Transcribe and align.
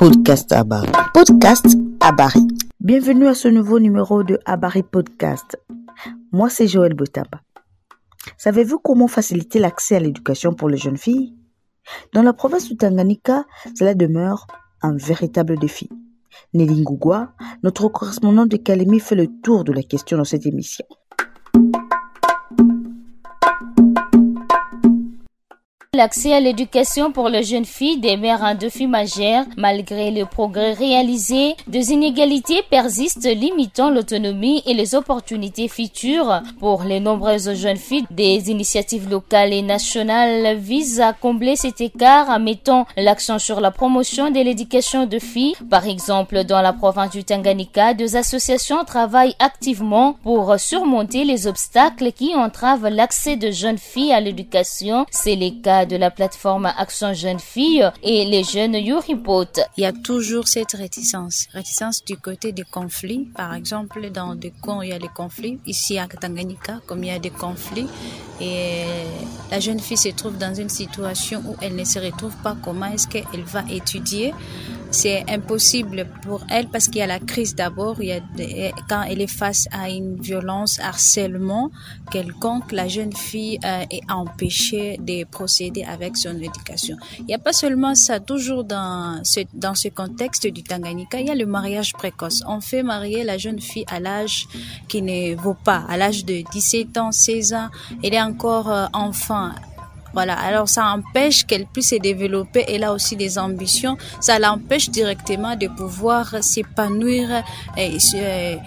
Podcast 0.00 0.50
Abari. 0.50 0.90
Podcast 1.12 1.76
Abari. 2.00 2.40
Bienvenue 2.80 3.26
à 3.26 3.34
ce 3.34 3.48
nouveau 3.48 3.78
numéro 3.78 4.24
de 4.24 4.38
Abari 4.46 4.82
Podcast. 4.82 5.58
Moi, 6.32 6.48
c'est 6.48 6.66
Joël 6.66 6.94
Botaba. 6.94 7.42
Savez-vous 8.38 8.78
comment 8.78 9.08
faciliter 9.08 9.58
l'accès 9.58 9.96
à 9.96 10.00
l'éducation 10.00 10.54
pour 10.54 10.70
les 10.70 10.78
jeunes 10.78 10.96
filles? 10.96 11.36
Dans 12.14 12.22
la 12.22 12.32
province 12.32 12.66
du 12.66 12.78
Tanganyika, 12.78 13.44
cela 13.78 13.92
demeure 13.92 14.46
un 14.80 14.96
véritable 14.96 15.58
défi. 15.58 15.90
Nelly 16.54 16.80
Ngugwa, 16.80 17.34
notre 17.62 17.86
correspondant 17.88 18.46
de 18.46 18.56
Kalemi, 18.56 19.00
fait 19.00 19.16
le 19.16 19.26
tour 19.42 19.64
de 19.64 19.72
la 19.72 19.82
question 19.82 20.16
dans 20.16 20.24
cette 20.24 20.46
émission. 20.46 20.86
L'accès 26.00 26.32
à 26.32 26.40
l'éducation 26.40 27.12
pour 27.12 27.28
les 27.28 27.42
jeunes 27.42 27.66
filles 27.66 28.00
demeure 28.00 28.42
un 28.42 28.54
défi 28.54 28.86
majeur 28.86 29.44
malgré 29.58 30.10
le 30.10 30.24
progrès 30.24 30.72
réalisé. 30.72 31.56
Des 31.66 31.92
inégalités 31.92 32.62
persistent 32.70 33.28
limitant 33.28 33.90
l'autonomie 33.90 34.62
et 34.64 34.72
les 34.72 34.94
opportunités 34.94 35.68
futures 35.68 36.40
pour 36.58 36.84
les 36.84 37.00
nombreuses 37.00 37.52
jeunes 37.52 37.76
filles. 37.76 38.06
Des 38.10 38.50
initiatives 38.50 39.10
locales 39.10 39.52
et 39.52 39.60
nationales 39.60 40.56
visent 40.56 41.02
à 41.02 41.12
combler 41.12 41.54
cet 41.54 41.82
écart 41.82 42.30
en 42.30 42.40
mettant 42.40 42.86
l'accent 42.96 43.38
sur 43.38 43.60
la 43.60 43.70
promotion 43.70 44.30
de 44.30 44.40
l'éducation 44.40 45.04
de 45.04 45.18
filles. 45.18 45.54
Par 45.68 45.86
exemple, 45.86 46.44
dans 46.44 46.62
la 46.62 46.72
province 46.72 47.10
du 47.10 47.24
Tanganyika, 47.24 47.92
deux 47.92 48.16
associations 48.16 48.86
travaillent 48.86 49.36
activement 49.38 50.14
pour 50.22 50.58
surmonter 50.58 51.24
les 51.24 51.46
obstacles 51.46 52.12
qui 52.12 52.34
entravent 52.34 52.88
l'accès 52.88 53.36
de 53.36 53.50
jeunes 53.50 53.76
filles 53.76 54.14
à 54.14 54.20
l'éducation. 54.20 55.04
C'est 55.10 55.36
le 55.36 55.60
cas 55.60 55.84
de 55.90 55.96
la 55.96 56.10
plateforme 56.12 56.66
Action 56.66 57.12
Jeunes 57.12 57.40
Filles 57.40 57.90
et 58.04 58.24
les 58.24 58.44
jeunes 58.44 58.74
Yuripot. 58.74 59.44
Il 59.76 59.82
y 59.82 59.86
a 59.86 59.92
toujours 59.92 60.46
cette 60.46 60.72
réticence. 60.72 61.48
Réticence 61.52 62.04
du 62.04 62.16
côté 62.16 62.52
des 62.52 62.62
conflits. 62.62 63.28
Par 63.34 63.54
exemple, 63.54 64.08
dans 64.10 64.36
des 64.36 64.52
coins, 64.62 64.84
il 64.84 64.90
y 64.90 64.92
a 64.92 65.00
des 65.00 65.08
conflits. 65.08 65.58
Ici 65.66 65.98
à 65.98 66.06
Tanganyika, 66.06 66.80
comme 66.86 67.02
il 67.02 67.08
y 67.08 67.10
a 67.10 67.18
des 67.18 67.30
conflits, 67.30 67.88
et 68.40 68.84
la 69.50 69.60
jeune 69.60 69.80
fille 69.80 69.96
se 69.96 70.08
trouve 70.10 70.38
dans 70.38 70.54
une 70.54 70.68
situation 70.68 71.42
où 71.46 71.56
elle 71.60 71.74
ne 71.74 71.84
se 71.84 71.98
retrouve 71.98 72.34
pas 72.42 72.56
comment 72.62 72.86
est-ce 72.86 73.08
qu'elle 73.08 73.44
va 73.44 73.64
étudier? 73.68 74.32
C'est 74.90 75.24
impossible 75.28 76.06
pour 76.22 76.42
elle 76.50 76.68
parce 76.68 76.86
qu'il 76.86 76.96
y 76.96 77.02
a 77.02 77.06
la 77.06 77.18
crise 77.18 77.54
d'abord, 77.54 77.96
il 78.00 78.08
y 78.08 78.12
a 78.12 78.20
quand 78.88 79.02
elle 79.02 79.20
est 79.20 79.30
face 79.30 79.68
à 79.70 79.88
une 79.88 80.20
violence, 80.20 80.78
harcèlement 80.80 81.70
quelconque, 82.10 82.72
la 82.72 82.88
jeune 82.88 83.14
fille 83.14 83.58
euh, 83.64 83.84
est 83.90 84.02
empêchée 84.10 84.98
de 85.00 85.24
procéder 85.24 85.84
avec 85.84 86.16
son 86.16 86.36
éducation. 86.36 86.96
Il 87.20 87.26
n'y 87.26 87.34
a 87.34 87.38
pas 87.38 87.52
seulement 87.52 87.94
ça, 87.94 88.20
toujours 88.20 88.64
dans 88.64 89.20
ce, 89.24 89.40
dans 89.54 89.74
ce 89.74 89.88
contexte 89.88 90.46
du 90.46 90.62
Tanganyika, 90.62 91.20
il 91.20 91.28
y 91.28 91.30
a 91.30 91.34
le 91.34 91.46
mariage 91.46 91.92
précoce. 91.92 92.42
On 92.46 92.60
fait 92.60 92.82
marier 92.82 93.24
la 93.24 93.38
jeune 93.38 93.60
fille 93.60 93.84
à 93.88 94.00
l'âge 94.00 94.48
qui 94.88 95.02
ne 95.02 95.34
vaut 95.36 95.56
pas, 95.64 95.84
à 95.88 95.96
l'âge 95.96 96.24
de 96.24 96.42
17 96.50 96.98
ans, 96.98 97.12
16 97.12 97.54
ans, 97.54 97.68
elle 98.02 98.14
est 98.14 98.22
encore 98.22 98.70
euh, 98.70 98.86
enfant 98.92 99.50
voilà, 100.12 100.34
alors 100.34 100.68
ça 100.68 100.86
empêche 100.86 101.44
qu'elle 101.44 101.66
puisse 101.66 101.90
se 101.90 101.96
développer. 101.96 102.64
Elle 102.68 102.84
a 102.84 102.92
aussi 102.92 103.16
des 103.16 103.38
ambitions. 103.38 103.96
Ça 104.20 104.38
l'empêche 104.38 104.90
directement 104.90 105.56
de 105.56 105.68
pouvoir 105.68 106.42
s'épanouir 106.42 107.42
et, 107.76 107.96
et 108.14 108.58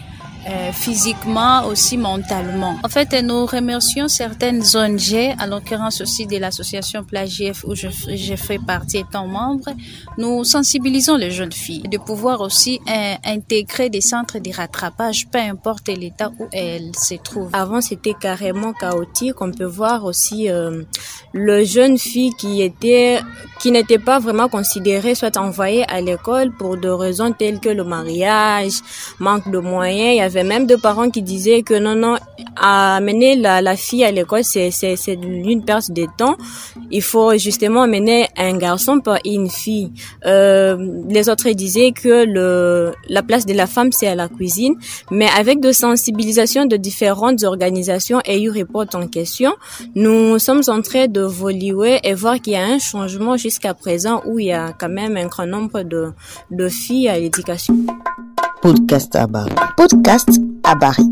euh, 0.48 0.72
physiquement, 0.72 1.66
aussi 1.68 1.98
mentalement. 1.98 2.76
En 2.84 2.90
fait, 2.90 3.14
nous 3.22 3.46
remercions 3.46 4.08
certaines 4.08 4.64
ONG, 4.76 5.36
à 5.38 5.48
l'occurrence 5.48 6.02
aussi 6.02 6.26
de 6.26 6.38
l'association 6.38 7.04
Plagif 7.04 7.64
où 7.64 7.76
je, 7.76 7.88
fais 8.36 8.60
partie 8.60 8.98
étant 8.98 9.28
membre. 9.28 9.70
Nous 10.18 10.44
sensibilisons 10.44 11.16
les 11.16 11.32
jeunes 11.32 11.52
filles 11.52 11.84
de 11.84 11.98
pouvoir 11.98 12.42
aussi 12.42 12.80
intégrer 13.24 13.90
des 13.90 14.02
centres 14.02 14.40
de 14.40 14.52
rattrapage, 14.52 15.28
peu 15.32 15.40
importe 15.40 15.88
l'état 15.88 16.32
où 16.40 16.48
elles 16.52 16.92
se 16.96 17.16
trouvent. 17.16 17.50
Avant, 17.54 17.82
c'était 17.82 18.14
carrément 18.14 18.74
chaotique. 18.74 19.42
On 19.42 19.52
peut 19.52 19.64
voir 19.66 20.06
aussi 20.06 20.50
euh, 20.50 20.84
le 21.34 21.64
jeune 21.64 21.98
fille 21.98 22.34
qui 22.38 22.62
était, 22.62 23.20
qui 23.60 23.72
n'était 23.72 24.00
pas 24.00 24.20
vraiment 24.20 24.50
considérée, 24.50 25.16
soit 25.16 25.38
envoyée 25.38 25.86
à 25.90 26.02
l'école 26.02 26.52
pour 26.52 26.78
des 26.78 26.90
raisons 26.90 27.32
telles 27.32 27.60
que 27.60 27.70
le 27.70 27.84
mariage, 27.84 28.74
manque 29.20 29.50
de 29.50 29.60
moyens. 29.60 30.33
Avait 30.38 30.48
même 30.48 30.66
deux 30.68 30.78
parents 30.78 31.10
qui 31.10 31.22
disaient 31.22 31.62
que 31.62 31.76
non, 31.76 31.96
non, 31.96 32.18
amener 32.56 33.36
la, 33.36 33.76
fille 33.76 34.04
à 34.04 34.12
l'école, 34.12 34.44
c'est, 34.44 34.72
c'est, 34.72 34.96
c'est 34.96 35.14
une 35.14 35.64
perte 35.64 35.92
de 35.92 36.06
temps. 36.18 36.36
Il 36.92 37.02
faut 37.02 37.38
justement 37.38 37.84
amener 37.84 38.28
un 38.38 38.58
garçon 38.58 39.00
par 39.00 39.20
une 39.26 39.50
fille. 39.50 39.92
Euh, 40.26 40.78
les 41.10 41.30
autres 41.30 41.50
disaient 41.52 41.92
que 41.92 42.26
le, 42.26 42.94
la 43.10 43.24
place 43.24 43.46
de 43.46 43.54
la 43.54 43.68
femme, 43.68 43.92
c'est 43.92 44.08
à 44.08 44.16
la 44.16 44.28
cuisine. 44.28 44.76
Mais 45.12 45.28
avec 45.38 45.60
de 45.60 45.72
sensibilisation 45.72 46.66
de 46.66 46.78
différentes 46.78 47.44
organisations 47.44 48.22
et 48.26 48.42
eu 48.42 48.50
report 48.50 48.88
en 48.94 49.08
question, 49.08 49.54
nous 49.96 50.40
sommes 50.40 50.64
en 50.68 50.82
train 50.82 51.08
de 51.08 51.22
voler 51.22 52.00
et 52.04 52.14
voir 52.14 52.40
qu'il 52.42 52.54
y 52.54 52.56
a 52.56 52.66
un 52.66 52.80
changement 52.80 53.38
jusqu'à 53.38 53.74
présent 53.74 54.22
où 54.26 54.40
il 54.40 54.48
y 54.48 54.52
a 54.52 54.74
quand 54.74 54.90
même 54.90 55.18
un 55.18 55.28
grand 55.28 55.46
nombre 55.46 55.84
de, 55.84 56.12
de 56.52 56.70
filles 56.70 57.08
à 57.08 57.18
l'éducation. 57.18 57.86
Podcast 58.64 59.14
Abari. 59.18 59.52
Podcast 59.76 60.40
Abari. 60.64 61.04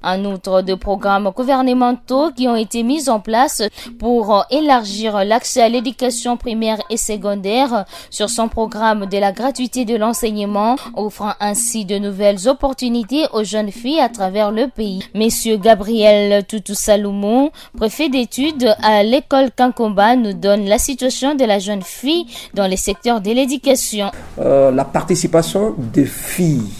En 0.00 0.24
outre, 0.24 0.62
de 0.62 0.74
programmes 0.74 1.28
gouvernementaux 1.34 2.30
qui 2.30 2.46
ont 2.46 2.54
été 2.54 2.84
mis 2.84 3.10
en 3.10 3.18
place 3.18 3.62
pour 3.98 4.46
élargir 4.48 5.24
l'accès 5.24 5.60
à 5.60 5.68
l'éducation 5.68 6.36
primaire 6.36 6.80
et 6.88 6.96
secondaire 6.96 7.84
sur 8.10 8.30
son 8.30 8.46
programme 8.46 9.06
de 9.06 9.18
la 9.18 9.32
gratuité 9.32 9.84
de 9.84 9.96
l'enseignement, 9.96 10.76
offrant 10.94 11.32
ainsi 11.40 11.84
de 11.84 11.98
nouvelles 11.98 12.48
opportunités 12.48 13.24
aux 13.32 13.42
jeunes 13.42 13.72
filles 13.72 13.98
à 13.98 14.08
travers 14.08 14.52
le 14.52 14.68
pays. 14.68 15.02
Monsieur 15.12 15.56
Gabriel 15.56 16.44
Toutou 16.44 16.74
Saloumou, 16.74 17.50
préfet 17.76 18.08
d'études 18.08 18.72
à 18.84 19.02
l'école 19.02 19.50
Kankomba, 19.50 20.14
nous 20.14 20.32
donne 20.32 20.66
la 20.66 20.78
situation 20.78 21.34
de 21.34 21.44
la 21.44 21.58
jeune 21.58 21.82
fille 21.82 22.26
dans 22.54 22.68
les 22.68 22.76
secteurs 22.76 23.20
de 23.20 23.32
l'éducation. 23.32 24.12
Euh, 24.38 24.70
la 24.70 24.84
participation 24.84 25.74
des 25.76 26.06
filles 26.06 26.70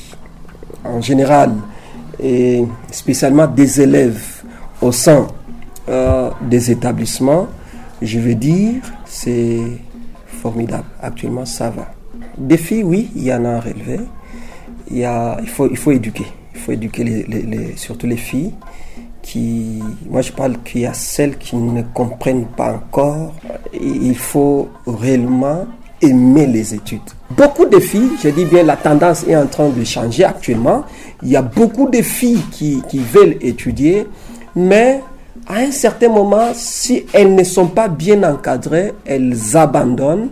en 0.84 1.00
général 1.00 1.52
et 2.22 2.64
spécialement 2.90 3.46
des 3.46 3.80
élèves 3.80 4.42
au 4.80 4.92
sein 4.92 5.26
euh, 5.88 6.30
des 6.42 6.70
établissements, 6.70 7.48
je 8.02 8.18
veux 8.18 8.34
dire, 8.34 8.82
c'est 9.04 9.60
formidable. 10.26 10.84
Actuellement, 11.02 11.44
ça 11.44 11.70
va. 11.70 11.90
Des 12.38 12.56
filles, 12.56 12.84
oui, 12.84 13.10
il 13.14 13.24
y 13.24 13.32
en 13.32 13.44
a 13.44 13.50
à 13.50 13.60
relever. 13.60 14.00
Il, 14.90 14.98
y 14.98 15.04
a, 15.04 15.38
il, 15.40 15.48
faut, 15.48 15.68
il 15.68 15.76
faut 15.76 15.90
éduquer. 15.92 16.26
Il 16.54 16.60
faut 16.60 16.72
éduquer 16.72 17.04
les, 17.04 17.76
surtout 17.76 18.06
les 18.06 18.16
filles 18.16 18.52
qui, 19.22 19.82
moi 20.08 20.22
je 20.22 20.32
parle 20.32 20.56
qu'il 20.62 20.82
y 20.82 20.86
a 20.86 20.94
celles 20.94 21.36
qui 21.36 21.56
ne 21.56 21.82
comprennent 21.82 22.46
pas 22.46 22.72
encore. 22.74 23.34
Il 23.72 24.16
faut 24.16 24.68
réellement 24.86 25.66
aimer 26.00 26.46
les 26.46 26.74
études. 26.74 27.00
Beaucoup 27.36 27.66
de 27.66 27.78
filles, 27.78 28.10
je 28.22 28.28
dis 28.28 28.44
bien 28.44 28.62
la 28.62 28.76
tendance 28.76 29.24
est 29.26 29.36
en 29.36 29.46
train 29.46 29.68
de 29.68 29.84
changer 29.84 30.24
actuellement. 30.24 30.84
Il 31.22 31.28
y 31.28 31.36
a 31.36 31.42
beaucoup 31.42 31.88
de 31.88 32.02
filles 32.02 32.42
qui, 32.50 32.82
qui 32.88 32.98
veulent 32.98 33.36
étudier, 33.40 34.06
mais 34.56 35.00
à 35.46 35.56
un 35.56 35.70
certain 35.70 36.08
moment, 36.08 36.48
si 36.54 37.04
elles 37.12 37.34
ne 37.34 37.44
sont 37.44 37.66
pas 37.66 37.88
bien 37.88 38.22
encadrées, 38.22 38.92
elles 39.04 39.56
abandonnent 39.56 40.30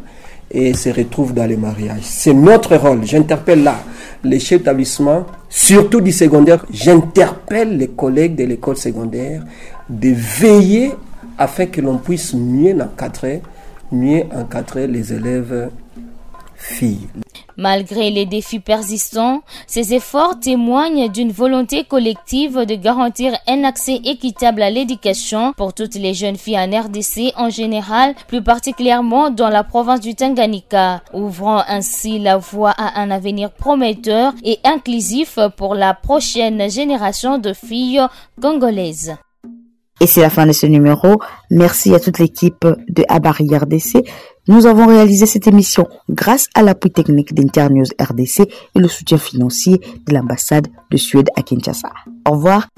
et 0.50 0.74
se 0.74 0.88
retrouvent 0.88 1.34
dans 1.34 1.46
les 1.46 1.56
mariages. 1.56 2.02
C'est 2.02 2.32
notre 2.32 2.76
rôle. 2.76 3.04
J'interpelle 3.04 3.62
là 3.62 3.76
les 4.24 4.40
chefs 4.40 4.60
d'établissement, 4.60 5.26
surtout 5.48 6.00
du 6.00 6.12
secondaire, 6.12 6.64
j'interpelle 6.70 7.76
les 7.76 7.88
collègues 7.88 8.34
de 8.34 8.44
l'école 8.44 8.76
secondaire 8.76 9.42
de 9.88 10.10
veiller 10.10 10.92
afin 11.36 11.66
que 11.66 11.80
l'on 11.80 11.98
puisse 11.98 12.34
mieux 12.34 12.76
encadrer 12.80 13.42
mieux 13.90 14.24
encadrer 14.34 14.86
les 14.86 15.12
élèves 15.12 15.70
filles. 16.58 17.08
Malgré 17.56 18.10
les 18.10 18.24
défis 18.24 18.60
persistants, 18.60 19.42
ces 19.66 19.92
efforts 19.92 20.38
témoignent 20.38 21.10
d'une 21.10 21.32
volonté 21.32 21.82
collective 21.82 22.64
de 22.64 22.76
garantir 22.76 23.36
un 23.48 23.64
accès 23.64 24.00
équitable 24.04 24.62
à 24.62 24.70
l'éducation 24.70 25.52
pour 25.54 25.74
toutes 25.74 25.96
les 25.96 26.14
jeunes 26.14 26.36
filles 26.36 26.58
en 26.58 26.70
RDC 26.70 27.32
en 27.36 27.50
général, 27.50 28.14
plus 28.28 28.42
particulièrement 28.42 29.30
dans 29.30 29.48
la 29.48 29.64
province 29.64 30.00
du 30.00 30.14
Tanganyika, 30.14 31.02
ouvrant 31.12 31.62
ainsi 31.66 32.20
la 32.20 32.36
voie 32.36 32.74
à 32.76 33.00
un 33.00 33.10
avenir 33.10 33.50
prometteur 33.50 34.34
et 34.44 34.58
inclusif 34.62 35.38
pour 35.56 35.74
la 35.74 35.94
prochaine 35.94 36.70
génération 36.70 37.38
de 37.38 37.52
filles 37.52 38.06
congolaises. 38.40 39.16
Et 40.00 40.06
c'est 40.06 40.20
la 40.20 40.30
fin 40.30 40.46
de 40.46 40.52
ce 40.52 40.66
numéro. 40.66 41.20
Merci 41.50 41.94
à 41.94 42.00
toute 42.00 42.18
l'équipe 42.18 42.64
de 42.88 43.04
Abari 43.08 43.48
RDC. 43.54 44.04
Nous 44.46 44.66
avons 44.66 44.86
réalisé 44.86 45.26
cette 45.26 45.46
émission 45.46 45.86
grâce 46.08 46.46
à 46.54 46.62
l'appui 46.62 46.90
technique 46.90 47.34
d'Internews 47.34 47.86
RDC 48.00 48.40
et 48.40 48.78
le 48.78 48.88
soutien 48.88 49.18
financier 49.18 49.80
de 50.06 50.14
l'ambassade 50.14 50.68
de 50.90 50.96
Suède 50.96 51.28
à 51.36 51.42
Kinshasa. 51.42 51.90
Au 52.26 52.32
revoir. 52.32 52.68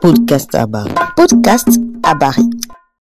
Podcast 0.00 0.54
Abari. 0.54 0.92
Podcast 1.16 1.68
Abari. 2.02 2.50